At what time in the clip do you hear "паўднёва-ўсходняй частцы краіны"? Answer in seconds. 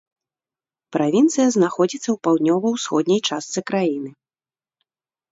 2.27-4.09